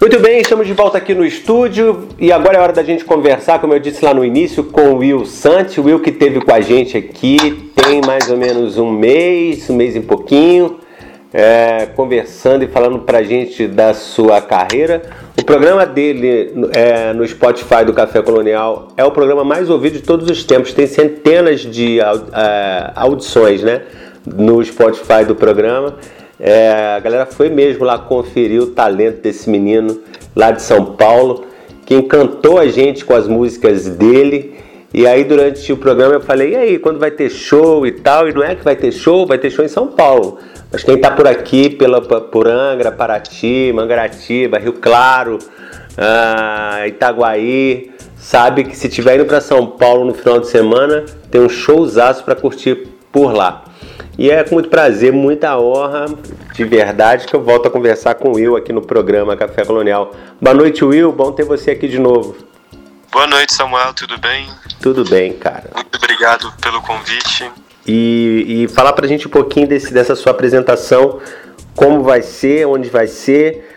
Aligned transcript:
Muito 0.00 0.20
bem, 0.20 0.40
estamos 0.40 0.64
de 0.64 0.72
volta 0.72 0.96
aqui 0.96 1.12
no 1.12 1.24
estúdio 1.24 2.06
e 2.20 2.30
agora 2.30 2.56
é 2.56 2.60
hora 2.60 2.72
da 2.72 2.84
gente 2.84 3.04
conversar, 3.04 3.58
como 3.58 3.74
eu 3.74 3.80
disse 3.80 4.04
lá 4.04 4.14
no 4.14 4.24
início, 4.24 4.62
com 4.62 4.92
o 4.92 4.98
Will 4.98 5.24
Santos. 5.24 5.76
O 5.76 5.82
Will 5.82 5.98
que 5.98 6.10
esteve 6.10 6.40
com 6.40 6.52
a 6.52 6.60
gente 6.60 6.96
aqui 6.96 7.72
tem 7.74 8.00
mais 8.06 8.30
ou 8.30 8.36
menos 8.36 8.78
um 8.78 8.92
mês, 8.92 9.68
um 9.68 9.74
mês 9.74 9.96
e 9.96 10.00
pouquinho, 10.00 10.78
é, 11.34 11.86
conversando 11.96 12.62
e 12.62 12.68
falando 12.68 13.00
pra 13.00 13.24
gente 13.24 13.66
da 13.66 13.92
sua 13.92 14.40
carreira. 14.40 15.02
O 15.36 15.44
programa 15.44 15.84
dele 15.84 16.52
é, 16.72 17.12
no 17.12 17.26
Spotify 17.26 17.84
do 17.84 17.92
Café 17.92 18.22
Colonial 18.22 18.92
é 18.96 19.04
o 19.04 19.10
programa 19.10 19.42
mais 19.42 19.68
ouvido 19.68 19.94
de 19.94 20.02
todos 20.02 20.30
os 20.30 20.44
tempos. 20.44 20.72
Tem 20.72 20.86
centenas 20.86 21.62
de 21.62 21.98
é, 21.98 22.92
audições 22.94 23.64
né, 23.64 23.82
no 24.24 24.64
Spotify 24.64 25.24
do 25.26 25.34
programa. 25.34 25.96
É, 26.40 26.94
a 26.96 27.00
galera 27.00 27.26
foi 27.26 27.48
mesmo 27.48 27.84
lá 27.84 27.98
conferir 27.98 28.62
o 28.62 28.68
talento 28.68 29.22
desse 29.22 29.50
menino 29.50 30.00
lá 30.36 30.50
de 30.50 30.62
São 30.62 30.84
Paulo, 30.84 31.46
que 31.84 31.94
encantou 31.94 32.58
a 32.58 32.66
gente 32.66 33.04
com 33.04 33.14
as 33.14 33.26
músicas 33.26 33.88
dele. 33.88 34.54
E 34.94 35.06
aí 35.06 35.24
durante 35.24 35.70
o 35.72 35.76
programa 35.76 36.14
eu 36.14 36.20
falei, 36.20 36.52
e 36.52 36.56
aí, 36.56 36.78
quando 36.78 36.98
vai 36.98 37.10
ter 37.10 37.28
show 37.28 37.86
e 37.86 37.92
tal? 37.92 38.28
E 38.28 38.32
não 38.32 38.42
é 38.42 38.54
que 38.54 38.64
vai 38.64 38.76
ter 38.76 38.92
show, 38.92 39.26
vai 39.26 39.36
ter 39.36 39.50
show 39.50 39.64
em 39.64 39.68
São 39.68 39.88
Paulo. 39.88 40.38
Mas 40.70 40.82
quem 40.82 40.94
está 40.94 41.10
por 41.10 41.26
aqui, 41.26 41.70
pela, 41.70 42.00
por 42.00 42.46
Angra, 42.46 42.92
Paraty, 42.92 43.72
Mangaratiba, 43.74 44.58
Rio 44.58 44.74
Claro, 44.74 45.38
ah, 45.96 46.86
Itaguaí, 46.86 47.90
sabe 48.16 48.64
que 48.64 48.76
se 48.76 48.88
tiver 48.88 49.16
indo 49.16 49.26
para 49.26 49.40
São 49.40 49.66
Paulo 49.66 50.04
no 50.04 50.14
final 50.14 50.38
de 50.38 50.46
semana, 50.46 51.04
tem 51.30 51.40
um 51.40 51.48
showzaço 51.48 52.24
para 52.24 52.34
curtir 52.34 52.86
por 53.10 53.32
lá. 53.34 53.64
E 54.18 54.32
é 54.32 54.42
com 54.42 54.56
muito 54.56 54.68
prazer, 54.68 55.12
muita 55.12 55.56
honra, 55.56 56.06
de 56.52 56.64
verdade, 56.64 57.24
que 57.24 57.36
eu 57.36 57.40
volto 57.40 57.68
a 57.68 57.70
conversar 57.70 58.16
com 58.16 58.30
o 58.30 58.34
Will 58.34 58.56
aqui 58.56 58.72
no 58.72 58.82
programa 58.82 59.36
Café 59.36 59.64
Colonial. 59.64 60.12
Boa 60.40 60.52
noite, 60.52 60.84
Will. 60.84 61.12
Bom 61.12 61.30
ter 61.30 61.44
você 61.44 61.70
aqui 61.70 61.86
de 61.86 62.00
novo. 62.00 62.36
Boa 63.12 63.28
noite, 63.28 63.54
Samuel. 63.54 63.94
Tudo 63.94 64.18
bem? 64.18 64.48
Tudo 64.82 65.04
bem, 65.04 65.34
cara. 65.34 65.70
Muito 65.72 65.96
obrigado 65.96 66.52
pelo 66.60 66.82
convite. 66.82 67.48
E, 67.86 68.64
e 68.64 68.68
falar 68.68 68.92
pra 68.92 69.06
gente 69.06 69.28
um 69.28 69.30
pouquinho 69.30 69.68
desse, 69.68 69.94
dessa 69.94 70.16
sua 70.16 70.32
apresentação, 70.32 71.20
como 71.76 72.02
vai 72.02 72.20
ser, 72.20 72.66
onde 72.66 72.90
vai 72.90 73.06
ser, 73.06 73.70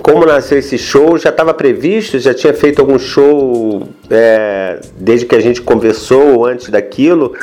como 0.00 0.24
nasceu 0.24 0.60
esse 0.60 0.78
show? 0.78 1.18
Já 1.18 1.30
estava 1.30 1.52
previsto? 1.52 2.20
Já 2.20 2.32
tinha 2.32 2.54
feito 2.54 2.80
algum 2.80 3.00
show 3.00 3.88
é, 4.08 4.80
desde 4.96 5.26
que 5.26 5.34
a 5.34 5.40
gente 5.40 5.60
conversou 5.60 6.36
ou 6.36 6.46
antes 6.46 6.68
daquilo? 6.68 7.34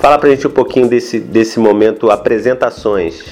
Fala 0.00 0.18
pra 0.18 0.30
gente 0.30 0.46
um 0.46 0.50
pouquinho 0.50 0.88
desse, 0.88 1.20
desse 1.20 1.58
momento, 1.58 2.10
apresentações. 2.10 3.22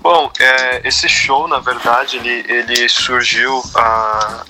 Bom, 0.00 0.28
é, 0.40 0.88
esse 0.88 1.08
show, 1.08 1.46
na 1.46 1.60
verdade, 1.60 2.16
ele, 2.16 2.44
ele 2.48 2.88
surgiu 2.88 3.62
há, 3.76 4.44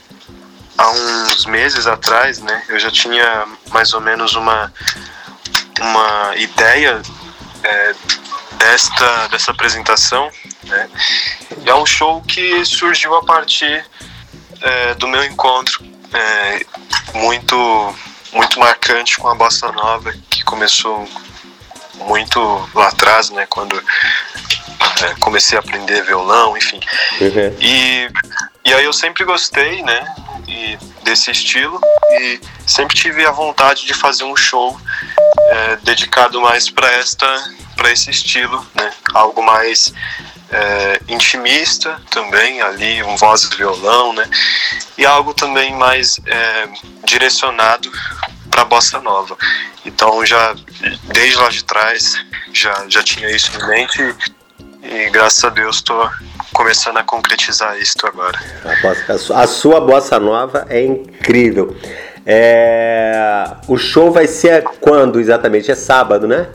há 0.78 0.90
uns 0.90 1.44
meses 1.44 1.86
atrás, 1.86 2.38
né? 2.38 2.62
Eu 2.70 2.78
já 2.78 2.90
tinha 2.90 3.46
mais 3.70 3.92
ou 3.92 4.00
menos 4.00 4.34
uma, 4.34 4.72
uma 5.78 6.36
ideia 6.36 7.02
é, 7.64 7.94
desta, 8.56 9.28
dessa 9.28 9.50
apresentação, 9.50 10.30
né? 10.64 10.88
E 11.66 11.68
é 11.68 11.74
um 11.74 11.84
show 11.84 12.22
que 12.22 12.64
surgiu 12.64 13.14
a 13.16 13.24
partir 13.24 13.84
é, 14.62 14.94
do 14.94 15.06
meu 15.06 15.22
encontro 15.22 15.84
é, 16.14 16.64
muito 17.14 17.94
muito 18.32 18.60
marcante 18.60 19.18
com 19.18 19.28
a 19.28 19.34
bossa 19.34 19.70
nova 19.72 20.14
que 20.40 20.44
começou 20.44 21.06
muito 21.96 22.40
lá 22.74 22.88
atrás, 22.88 23.28
né, 23.28 23.46
quando 23.48 23.76
é, 23.76 25.14
comecei 25.20 25.58
a 25.58 25.60
aprender 25.60 26.02
violão, 26.02 26.56
enfim. 26.56 26.80
Uhum. 27.20 27.56
E, 27.60 28.08
e 28.64 28.72
aí 28.72 28.84
eu 28.84 28.92
sempre 28.92 29.22
gostei, 29.24 29.82
né, 29.82 30.14
e, 30.48 30.78
desse 31.02 31.30
estilo 31.30 31.78
e 32.10 32.40
sempre 32.66 32.96
tive 32.96 33.26
a 33.26 33.30
vontade 33.30 33.84
de 33.84 33.92
fazer 33.92 34.24
um 34.24 34.34
show 34.34 34.80
é, 35.50 35.76
dedicado 35.82 36.40
mais 36.40 36.70
para 36.70 36.90
esta 36.92 37.26
para 37.76 37.90
esse 37.90 38.10
estilo, 38.10 38.66
né, 38.74 38.92
algo 39.14 39.42
mais 39.42 39.92
é, 40.50 41.00
intimista 41.08 42.00
também 42.10 42.60
ali 42.60 43.02
um 43.02 43.16
voz 43.16 43.44
e 43.44 43.56
violão, 43.56 44.12
né, 44.12 44.28
e 44.96 45.04
algo 45.04 45.34
também 45.34 45.74
mais 45.74 46.18
é, 46.26 46.68
direcionado 47.04 47.90
para 48.50 48.64
bossa 48.64 49.00
nova. 49.00 49.36
Então 49.84 50.24
já 50.26 50.54
desde 51.04 51.36
lá 51.36 51.48
de 51.48 51.64
trás 51.64 52.14
já 52.52 52.86
já 52.88 53.02
tinha 53.02 53.30
isso 53.30 53.50
em 53.56 53.66
mente 53.66 54.16
e, 54.82 55.06
e 55.06 55.10
graças 55.10 55.42
a 55.44 55.48
Deus 55.48 55.76
estou 55.76 56.10
começando 56.52 56.98
a 56.98 57.02
concretizar 57.02 57.78
isso 57.78 57.96
agora. 58.04 58.38
A, 58.64 58.82
bossa, 58.82 59.40
a 59.40 59.46
sua 59.46 59.80
bossa 59.80 60.18
nova 60.18 60.66
é 60.68 60.84
incrível. 60.84 61.76
É, 62.26 63.56
o 63.66 63.78
show 63.78 64.12
vai 64.12 64.26
ser 64.26 64.62
quando 64.80 65.18
exatamente? 65.18 65.70
É 65.70 65.74
sábado, 65.74 66.28
né? 66.28 66.48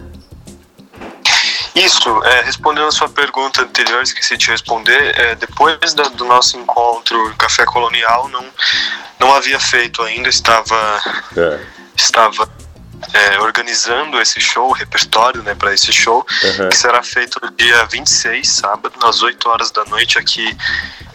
Isso, 1.75 2.23
é, 2.23 2.41
respondendo 2.41 2.87
a 2.87 2.91
sua 2.91 3.09
pergunta 3.09 3.61
anterior, 3.61 4.01
esqueci 4.01 4.37
de 4.37 4.49
responder. 4.49 5.19
É, 5.19 5.35
depois 5.35 5.93
da, 5.93 6.03
do 6.03 6.23
nosso 6.23 6.57
encontro 6.57 7.35
Café 7.37 7.65
Colonial, 7.65 8.29
não, 8.29 8.45
não 9.19 9.33
havia 9.33 9.59
feito 9.59 10.01
ainda, 10.01 10.29
estava, 10.29 11.01
é. 11.35 11.59
estava 11.97 12.49
é, 13.13 13.39
organizando 13.39 14.19
esse 14.21 14.39
show, 14.39 14.69
o 14.69 14.73
repertório 14.73 15.41
né, 15.43 15.55
para 15.55 15.73
esse 15.73 15.91
show, 15.91 16.25
uhum. 16.43 16.69
que 16.69 16.77
será 16.77 17.01
feito 17.03 17.39
no 17.41 17.51
dia 17.51 17.85
26, 17.85 18.47
sábado, 18.47 18.93
às 19.03 19.21
8 19.21 19.49
horas 19.49 19.71
da 19.71 19.85
noite, 19.85 20.17
aqui 20.17 20.55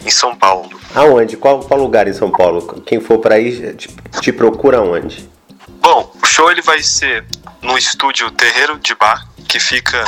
em 0.04 0.10
São 0.10 0.34
Paulo. 0.34 0.80
Aonde? 0.94 1.36
Qual, 1.36 1.60
qual 1.60 1.80
lugar 1.80 2.08
em 2.08 2.12
São 2.12 2.30
Paulo? 2.30 2.82
Quem 2.86 3.00
for 3.00 3.18
para 3.18 3.36
aí 3.36 3.74
te, 3.74 3.88
te 4.20 4.32
procura 4.32 4.80
onde? 4.80 5.28
Bom, 5.80 6.12
o 6.22 6.26
show 6.26 6.50
ele 6.50 6.62
vai 6.62 6.82
ser 6.82 7.24
no 7.62 7.76
estúdio 7.76 8.30
Terreiro 8.30 8.78
de 8.78 8.94
Bar, 8.94 9.26
que 9.48 9.58
fica 9.58 10.04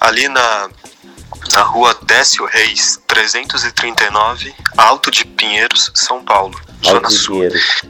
ali 0.00 0.28
na, 0.28 0.70
na 1.52 1.62
rua 1.62 1.96
Décio 2.02 2.44
Reis, 2.46 3.00
339, 3.06 4.54
Alto 4.76 5.10
de 5.10 5.24
Pinheiros, 5.24 5.90
São 5.94 6.24
Paulo, 6.24 6.54
Alto 6.56 6.86
Zona 6.86 7.08
de 7.08 7.14
Sul. 7.14 7.34
Pinheiros. 7.36 7.82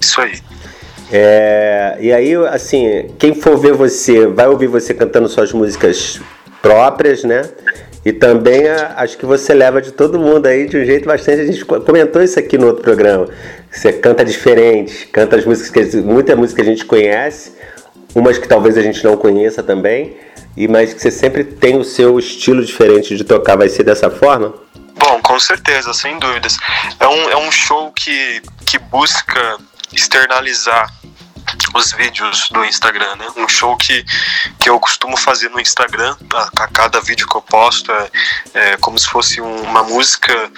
Isso 0.00 0.20
aí. 0.20 0.42
É, 1.10 1.96
e 2.00 2.12
aí, 2.12 2.34
assim, 2.46 3.10
quem 3.18 3.34
for 3.34 3.56
ver 3.56 3.72
você, 3.72 4.26
vai 4.26 4.46
ouvir 4.46 4.66
você 4.66 4.92
cantando 4.92 5.28
suas 5.28 5.52
músicas 5.52 6.20
próprias, 6.60 7.24
né? 7.24 7.48
E 8.04 8.12
também 8.12 8.68
acho 8.96 9.18
que 9.18 9.26
você 9.26 9.52
leva 9.52 9.82
de 9.82 9.92
todo 9.92 10.18
mundo 10.18 10.46
aí 10.46 10.66
de 10.66 10.76
um 10.76 10.84
jeito 10.84 11.06
bastante. 11.06 11.40
A 11.40 11.46
gente 11.46 11.64
comentou 11.64 12.22
isso 12.22 12.38
aqui 12.38 12.56
no 12.56 12.68
outro 12.68 12.82
programa. 12.82 13.28
Você 13.70 13.92
canta 13.92 14.24
diferente, 14.24 15.06
canta 15.08 15.36
as 15.36 15.44
músicas 15.44 15.90
que 15.90 15.96
muita 15.98 16.34
música 16.36 16.62
a 16.62 16.64
gente 16.64 16.84
conhece, 16.84 17.52
umas 18.14 18.38
que 18.38 18.48
talvez 18.48 18.78
a 18.78 18.82
gente 18.82 19.04
não 19.04 19.16
conheça 19.16 19.62
também, 19.62 20.16
e 20.56 20.66
mas 20.66 20.94
que 20.94 21.00
você 21.00 21.10
sempre 21.10 21.44
tem 21.44 21.76
o 21.76 21.84
seu 21.84 22.18
estilo 22.18 22.64
diferente 22.64 23.16
de 23.16 23.24
tocar, 23.24 23.56
vai 23.56 23.68
ser 23.68 23.82
dessa 23.82 24.10
forma? 24.10 24.54
Bom, 24.94 25.20
com 25.22 25.38
certeza, 25.38 25.92
sem 25.92 26.18
dúvidas. 26.18 26.56
É 26.98 27.06
um, 27.06 27.30
é 27.30 27.36
um 27.36 27.52
show 27.52 27.92
que, 27.92 28.40
que 28.66 28.78
busca 28.78 29.58
externalizar 29.92 30.92
os 31.74 31.92
vídeos 31.92 32.48
do 32.50 32.64
Instagram, 32.64 33.16
né? 33.16 33.26
Um 33.36 33.48
show 33.48 33.76
que, 33.76 34.04
que 34.58 34.68
eu 34.68 34.78
costumo 34.78 35.16
fazer 35.16 35.48
no 35.50 35.60
Instagram, 35.60 36.16
a, 36.34 36.50
a 36.64 36.68
cada 36.68 37.00
vídeo 37.00 37.26
que 37.26 37.36
eu 37.36 37.42
posto 37.42 37.90
é, 37.92 38.10
é 38.54 38.76
como 38.78 38.98
se 38.98 39.06
fosse 39.06 39.40
um, 39.40 39.62
uma 39.62 39.82
música 39.82 40.50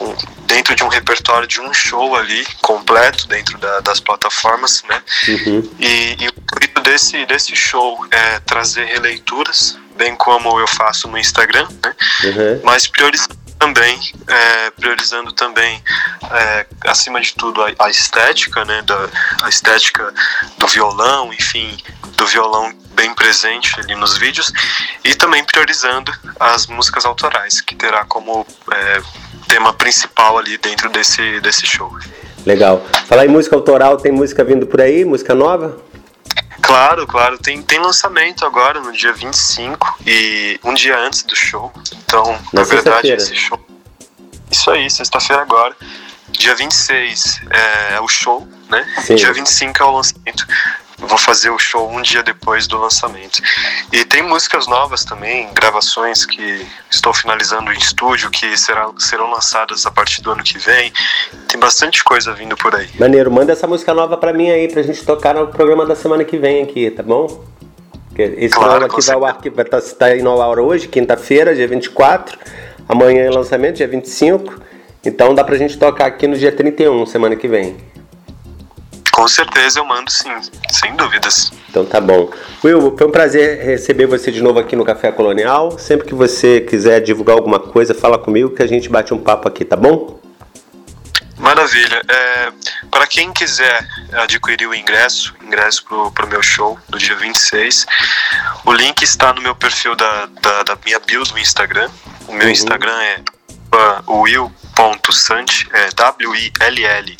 um, 0.00 0.14
dentro 0.46 0.74
de 0.74 0.82
um 0.84 0.88
repertório 0.88 1.46
de 1.46 1.60
um 1.60 1.72
show 1.72 2.16
ali, 2.16 2.46
completo, 2.62 3.26
dentro 3.28 3.58
da, 3.58 3.80
das 3.80 4.00
plataformas, 4.00 4.82
né? 4.88 5.02
Uhum. 5.28 5.70
E, 5.78 6.16
e 6.20 6.28
o 6.28 6.32
intuito 6.36 6.80
desse, 6.82 7.26
desse 7.26 7.54
show 7.54 8.06
é 8.10 8.40
trazer 8.40 8.84
releituras, 8.84 9.78
bem 9.96 10.14
como 10.14 10.58
eu 10.58 10.66
faço 10.66 11.08
no 11.08 11.18
Instagram, 11.18 11.68
né? 11.82 11.94
Uhum. 12.24 12.60
Mas 12.64 12.86
priorizando 12.86 13.37
também 13.72 13.98
é, 14.26 14.70
priorizando 14.70 15.32
também 15.32 15.82
é, 16.30 16.66
acima 16.86 17.20
de 17.20 17.34
tudo 17.34 17.62
a, 17.62 17.72
a, 17.78 17.90
estética 17.90 18.64
né 18.64 18.82
da 18.82 19.08
a 19.42 19.48
estética 19.48 20.12
do 20.56 20.66
violão 20.66 21.32
enfim 21.32 21.76
do 22.16 22.26
violão 22.26 22.72
bem 22.94 23.14
presente 23.14 23.78
ali 23.80 23.94
nos 23.94 24.16
vídeos 24.16 24.52
e 25.04 25.14
também 25.14 25.44
priorizando 25.44 26.12
as 26.40 26.66
músicas 26.66 27.04
autorais 27.04 27.60
que 27.60 27.74
terá 27.74 28.04
como 28.04 28.46
é, 28.72 29.00
tema 29.46 29.72
principal 29.72 30.38
ali 30.38 30.58
dentro 30.58 30.90
desse 30.90 31.40
desse 31.40 31.66
show. 31.66 31.96
Legal. 32.44 32.84
Falar 33.06 33.26
em 33.26 33.28
música 33.28 33.54
autoral 33.54 33.96
tem 33.98 34.10
música 34.10 34.42
vindo 34.42 34.66
por 34.66 34.80
aí? 34.80 35.04
Música 35.04 35.34
nova 35.34 35.76
Claro, 36.68 37.06
claro. 37.06 37.38
Tem, 37.38 37.62
tem 37.62 37.78
lançamento 37.78 38.44
agora 38.44 38.78
no 38.78 38.92
dia 38.92 39.10
25 39.10 40.00
e 40.06 40.60
um 40.62 40.74
dia 40.74 40.98
antes 40.98 41.22
do 41.22 41.34
show. 41.34 41.72
Então, 42.04 42.38
na, 42.52 42.60
na 42.60 42.62
verdade, 42.62 43.10
esse 43.10 43.34
show. 43.34 43.58
Isso 44.50 44.70
aí, 44.70 44.90
sexta-feira 44.90 45.40
agora. 45.40 45.74
Dia 46.28 46.54
26 46.54 47.40
é, 47.48 47.94
é 47.94 48.00
o 48.02 48.06
show, 48.06 48.46
né? 48.68 48.86
Sim. 49.02 49.14
Dia 49.14 49.32
25 49.32 49.82
é 49.82 49.86
o 49.86 49.92
lançamento. 49.92 50.46
Vou 50.98 51.18
fazer 51.18 51.50
o 51.50 51.58
show 51.58 51.90
um 51.90 52.02
dia 52.02 52.22
depois 52.22 52.66
do 52.66 52.78
lançamento. 52.78 53.40
E 53.92 54.04
tem 54.04 54.22
músicas 54.22 54.66
novas 54.66 55.04
também, 55.04 55.48
gravações 55.52 56.26
que 56.26 56.66
estou 56.90 57.14
finalizando 57.14 57.72
em 57.72 57.78
estúdio, 57.78 58.30
que 58.30 58.56
será, 58.56 58.90
serão 58.98 59.30
lançadas 59.30 59.86
a 59.86 59.90
partir 59.90 60.22
do 60.22 60.32
ano 60.32 60.42
que 60.42 60.58
vem. 60.58 60.92
Tem 61.46 61.58
bastante 61.58 62.02
coisa 62.02 62.32
vindo 62.32 62.56
por 62.56 62.74
aí. 62.74 62.88
Maneiro, 62.98 63.30
manda 63.30 63.52
essa 63.52 63.66
música 63.66 63.94
nova 63.94 64.16
pra 64.16 64.32
mim 64.32 64.50
aí, 64.50 64.68
pra 64.68 64.82
gente 64.82 65.04
tocar 65.04 65.34
no 65.34 65.46
programa 65.48 65.86
da 65.86 65.94
semana 65.94 66.24
que 66.24 66.36
vem 66.36 66.62
aqui, 66.62 66.90
tá 66.90 67.02
bom? 67.02 67.44
Esse 68.16 68.54
claro, 68.54 68.70
programa 68.70 68.86
aqui 68.92 69.06
vai 69.06 69.14
ao 69.14 69.24
ar, 69.24 69.38
que 69.38 69.50
vai 69.50 69.64
estar 69.64 69.80
tá, 69.80 69.94
tá 69.96 70.16
indo 70.16 70.28
ao 70.28 70.42
ar 70.42 70.58
hoje, 70.58 70.88
quinta-feira, 70.88 71.54
dia 71.54 71.68
24. 71.68 72.36
Amanhã 72.88 73.24
é 73.24 73.30
lançamento, 73.30 73.76
dia 73.76 73.86
25. 73.86 74.60
Então 75.04 75.32
dá 75.34 75.44
pra 75.44 75.56
gente 75.56 75.78
tocar 75.78 76.06
aqui 76.06 76.26
no 76.26 76.36
dia 76.36 76.50
31, 76.50 77.06
semana 77.06 77.36
que 77.36 77.46
vem. 77.46 77.76
Com 79.18 79.26
certeza 79.26 79.80
eu 79.80 79.84
mando 79.84 80.08
sim, 80.12 80.30
sem 80.70 80.94
dúvidas. 80.94 81.50
Então 81.68 81.84
tá 81.84 82.00
bom. 82.00 82.30
Will, 82.62 82.94
foi 82.96 83.04
um 83.04 83.10
prazer 83.10 83.58
receber 83.64 84.06
você 84.06 84.30
de 84.30 84.40
novo 84.40 84.60
aqui 84.60 84.76
no 84.76 84.84
Café 84.84 85.10
Colonial. 85.10 85.76
Sempre 85.76 86.06
que 86.06 86.14
você 86.14 86.60
quiser 86.60 87.00
divulgar 87.00 87.34
alguma 87.34 87.58
coisa, 87.58 87.92
fala 87.92 88.16
comigo 88.16 88.50
que 88.50 88.62
a 88.62 88.66
gente 88.68 88.88
bate 88.88 89.12
um 89.12 89.18
papo 89.18 89.48
aqui, 89.48 89.64
tá 89.64 89.74
bom? 89.74 90.20
Maravilha. 91.36 92.00
É, 92.08 92.52
para 92.92 93.08
quem 93.08 93.32
quiser 93.32 93.84
adquirir 94.12 94.68
o 94.68 94.74
ingresso, 94.74 95.34
ingresso 95.42 95.84
para 96.14 96.24
o 96.24 96.28
meu 96.28 96.40
show 96.40 96.78
do 96.88 96.96
dia 96.96 97.16
26, 97.16 97.86
o 98.66 98.72
link 98.72 99.02
está 99.02 99.32
no 99.32 99.42
meu 99.42 99.56
perfil 99.56 99.96
da, 99.96 100.26
da, 100.40 100.62
da 100.62 100.78
minha 100.84 101.00
bio 101.00 101.24
do 101.24 101.36
Instagram. 101.40 101.90
O 102.28 102.32
meu 102.34 102.46
uhum. 102.46 102.52
Instagram 102.52 103.02
é 103.02 103.20
will.sant, 104.06 105.66
é 105.72 105.88
W-I-L-L 105.90 107.16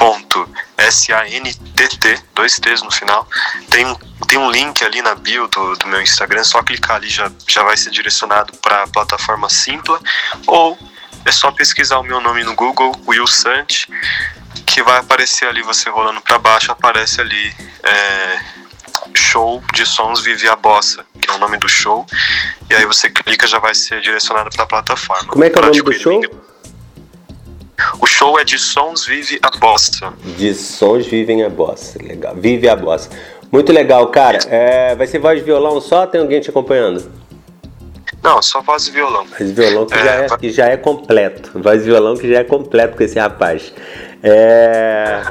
ponto 0.00 0.48
S-A-N-T-T, 0.78 2.22
dois 2.34 2.58
T's 2.58 2.82
no 2.82 2.90
final. 2.90 3.28
Tem 3.68 3.84
um, 3.84 3.94
tem 4.26 4.38
um 4.38 4.50
link 4.50 4.82
ali 4.82 5.02
na 5.02 5.14
bio 5.14 5.46
do, 5.48 5.76
do 5.76 5.86
meu 5.86 6.00
Instagram, 6.00 6.42
só 6.42 6.62
clicar 6.62 6.96
ali 6.96 7.10
já, 7.10 7.30
já 7.46 7.62
vai 7.62 7.76
ser 7.76 7.90
direcionado 7.90 8.56
para 8.62 8.84
a 8.84 8.88
plataforma 8.88 9.50
Simpla, 9.50 10.00
ou 10.46 10.78
é 11.26 11.30
só 11.30 11.52
pesquisar 11.52 11.98
o 11.98 12.02
meu 12.02 12.18
nome 12.18 12.42
no 12.42 12.54
Google, 12.54 12.98
Will 13.06 13.26
Sant, 13.26 13.88
que 14.66 14.82
vai 14.82 15.00
aparecer 15.00 15.46
ali, 15.46 15.62
você 15.62 15.90
rolando 15.90 16.22
para 16.22 16.38
baixo, 16.38 16.72
aparece 16.72 17.20
ali 17.20 17.54
é, 17.82 18.40
Show 19.14 19.62
de 19.74 19.84
Sons 19.84 20.22
Vive 20.22 20.48
a 20.48 20.56
Bossa, 20.56 21.04
que 21.20 21.30
é 21.30 21.34
o 21.34 21.38
nome 21.38 21.58
do 21.58 21.68
show, 21.68 22.06
e 22.70 22.74
aí 22.74 22.86
você 22.86 23.10
clica 23.10 23.46
já 23.46 23.58
vai 23.58 23.74
ser 23.74 24.00
direcionado 24.00 24.48
para 24.48 24.64
a 24.64 24.66
plataforma. 24.66 25.28
Como 25.28 25.44
é 25.44 25.50
que 25.50 25.58
é 25.58 25.60
o 25.60 25.66
nome 25.66 25.82
do 25.82 25.92
show? 25.92 26.49
O 28.00 28.06
show 28.06 28.38
é 28.38 28.44
de 28.44 28.58
Sons 28.58 29.06
Vive 29.06 29.38
a 29.42 29.50
Bossa. 29.58 30.12
De 30.38 30.54
Sons 30.54 31.06
Vivem 31.06 31.44
a 31.44 31.48
Bossa, 31.48 31.98
legal. 32.02 32.34
Vive 32.34 32.68
a 32.68 32.74
Bossa. 32.74 33.10
Muito 33.52 33.72
legal, 33.72 34.06
cara. 34.08 34.38
É, 34.48 34.94
vai 34.94 35.06
ser 35.06 35.18
voz 35.18 35.38
de 35.38 35.44
violão 35.44 35.80
só 35.80 36.06
tem 36.06 36.20
alguém 36.20 36.40
te 36.40 36.50
acompanhando? 36.50 37.10
Não, 38.22 38.40
só 38.42 38.60
voz 38.62 38.86
e 38.86 38.90
violão. 38.90 39.24
Voz 39.26 39.50
e 39.50 39.52
violão 39.52 39.86
que, 39.86 39.94
é, 39.94 40.04
já 40.04 40.12
é, 40.12 40.28
que 40.28 40.50
já 40.50 40.66
é 40.66 40.76
completo. 40.76 41.50
Voz 41.58 41.82
e 41.82 41.84
violão 41.86 42.16
que 42.16 42.28
já 42.28 42.40
é 42.40 42.44
completo 42.44 42.96
com 42.96 43.02
esse 43.02 43.18
rapaz. 43.18 43.72
É... 44.22 45.22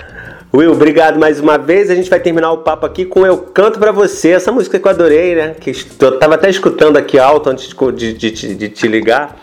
Will, 0.53 0.71
obrigado 0.71 1.19
mais 1.19 1.39
uma 1.39 1.57
vez. 1.57 1.89
A 1.89 1.95
gente 1.95 2.09
vai 2.09 2.19
terminar 2.19 2.51
o 2.51 2.57
papo 2.57 2.85
aqui 2.85 3.05
com 3.05 3.25
Eu 3.25 3.37
Canto 3.37 3.79
Pra 3.79 3.91
Você, 3.91 4.31
essa 4.31 4.51
música 4.51 4.79
que 4.79 4.85
eu 4.85 4.91
adorei, 4.91 5.35
né? 5.35 5.55
Que 5.59 5.71
eu 5.99 6.19
tava 6.19 6.35
até 6.35 6.49
escutando 6.49 6.97
aqui 6.97 7.17
alto 7.17 7.49
antes 7.49 7.69
de, 7.69 8.13
de, 8.13 8.31
de, 8.31 8.55
de 8.55 8.69
te 8.69 8.87
ligar. 8.87 9.37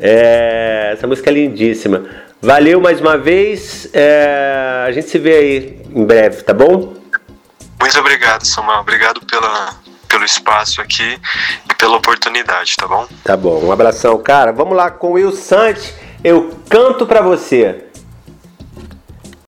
É... 0.00 0.90
Essa 0.94 1.06
música 1.06 1.30
é 1.30 1.34
lindíssima. 1.34 2.04
Valeu 2.40 2.80
mais 2.80 3.00
uma 3.00 3.16
vez. 3.16 3.88
É, 3.92 4.84
a 4.86 4.92
gente 4.92 5.08
se 5.08 5.18
vê 5.18 5.34
aí 5.34 5.82
em 5.94 6.04
breve, 6.04 6.42
tá 6.42 6.52
bom? 6.52 6.94
Muito 7.80 7.98
obrigado, 7.98 8.44
Samuel. 8.44 8.80
Obrigado 8.80 9.20
pela, 9.26 9.76
pelo 10.08 10.24
espaço 10.24 10.80
aqui 10.80 11.18
e 11.70 11.74
pela 11.74 11.96
oportunidade, 11.96 12.76
tá 12.76 12.86
bom? 12.86 13.06
Tá 13.24 13.36
bom. 13.36 13.64
Um 13.64 13.72
abração, 13.72 14.18
cara. 14.18 14.52
Vamos 14.52 14.76
lá 14.76 14.90
com 14.90 15.08
o 15.08 15.12
Will 15.12 15.32
Sante. 15.32 15.94
Eu 16.22 16.54
canto 16.68 17.06
pra 17.06 17.20
você. 17.20 17.85